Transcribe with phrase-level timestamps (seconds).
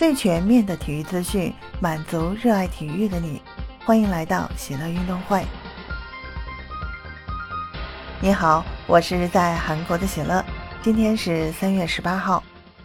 [0.00, 3.42] 最全面的体育资讯，满足热爱体育的你。
[3.84, 5.44] 欢迎来到喜乐运动会。
[8.18, 10.42] 你好，我是在韩国的喜乐。
[10.80, 12.42] 今天是三月十八号，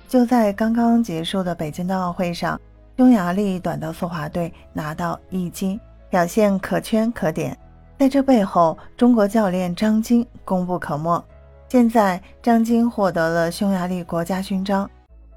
[0.10, 2.60] 就在刚刚结束的北京冬奥会上，
[2.98, 5.80] 匈牙利短道速滑队拿到一金，
[6.10, 7.58] 表现可圈可点。
[7.98, 11.24] 在这背后，中国教练张晶功不可没。
[11.70, 14.90] 现在，张晶获得了匈牙利国家勋章。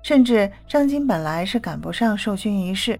[0.02, 2.98] 甚至张晶本来是赶不上授勋仪式，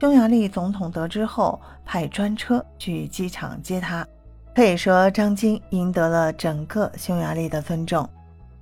[0.00, 4.06] 匈牙利总统得知后派专车去机场接他。
[4.54, 8.06] 可以说，张晶赢得了整个匈牙利的尊重。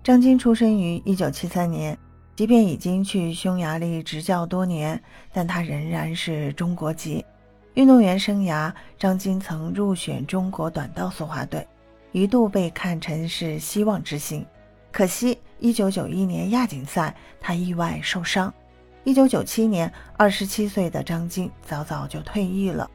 [0.05, 1.99] 张晶出生于1973年，
[2.37, 7.25] 即便已经去匈牙利执教多年，但他仍然是中国籍。
[7.75, 11.67] 运动员生涯，张晶曾入选中国短道速滑队，
[12.13, 14.47] 一度被看成是希望之星。
[14.93, 18.53] 可惜，一九九一年亚锦赛，他意外受伤。
[19.05, 22.91] 一九九七年，二十七岁的张晶早早就退役了。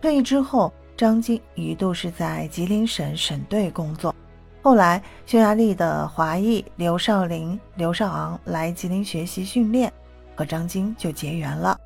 [0.00, 4.14] 退役之后，张晶一度是在吉林省省队工作。
[4.62, 9.92] 后来，匈牙利的华裔刘少林、刘少昂来吉林学习训练，
[10.36, 11.78] 和张晶就结缘了。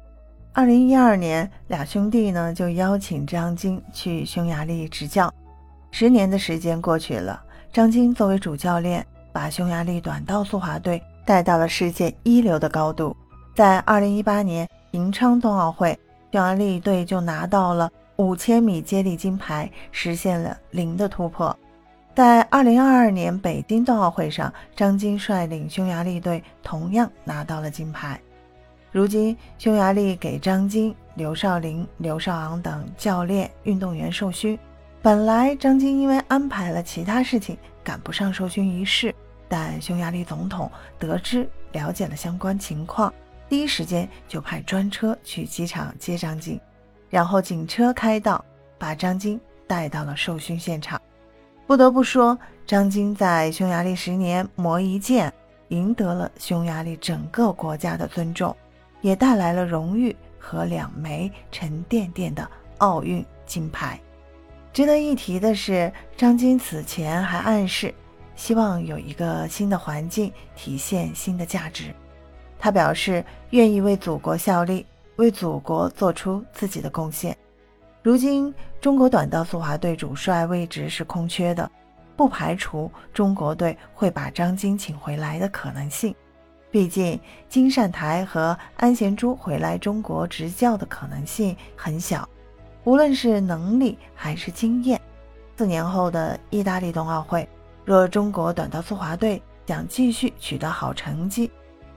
[0.53, 5.33] 二零一二年，俩兄弟呢就邀请张晶去匈牙利执教。
[5.92, 7.42] 十年的时间过去了，
[7.73, 9.06] 张晶作为主教练。
[9.33, 13.16] 把匈牙利短道速滑队带到了世界一流的高度。
[13.55, 15.98] 在2018年平昌冬奥会，
[16.30, 21.56] 匈牙利队就拿到了5000米接力金牌，实现了零的突破。
[22.14, 28.20] 在2022年北京冬奥会上，张晶率领匈牙利队同样拿到了金牌。
[28.91, 34.58] 如今，匈牙利给张晶、刘少林、刘少昂等教练、运动员授勋。
[35.00, 39.14] 本来张晶因为安排了其他事情，赶不上授勋仪式。
[39.53, 43.12] 但匈牙利总统得知了解了相关情况，
[43.50, 46.58] 第一时间就派专车去机场接张晶，
[47.11, 48.42] 然后警车开道，
[48.78, 50.98] 把张晶带到了授勋现场。
[51.67, 55.30] 不得不说，张晶在匈牙利十年磨一剑，
[55.69, 58.57] 赢得了匈牙利整个国家的尊重，
[59.02, 64.01] 也带来了荣誉和两枚沉甸甸的奥运金牌。
[64.73, 67.95] 值得一提的是，张晶此前还暗示。
[68.35, 71.95] 希望有一个新的环境，体现新的价值。
[72.59, 77.37] 他表示愿意为祖国效力，为祖国做出自己的贡献。
[78.03, 81.70] 如今，中国短道速滑队主帅位置是空缺的，
[82.17, 86.14] 不排除中国队会把张晶请回来的可能性。
[86.70, 92.29] 毕竟，金善台和安贤洙回来中国执教的可能性很小，
[92.85, 95.01] 无论是能力还是经验。
[95.57, 97.49] 四年后的意大利冬奥会。
[97.85, 101.51] 若中国短道速滑队想继续取得好成绩，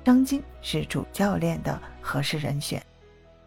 [0.03, 2.81] 张晶是主教练的合适人选。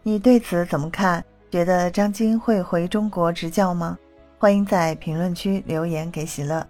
[0.03, 1.23] 你对此怎么看？
[1.51, 3.97] 觉得张晶会回中国执教吗？
[4.37, 6.65] 欢迎在评论区留言给喜乐。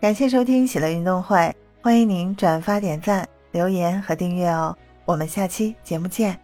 [0.00, 4.76] 感谢收听喜乐运动会，欢迎您转发、点赞、留言和订阅哦。
[5.04, 6.43] 我们下期节目见。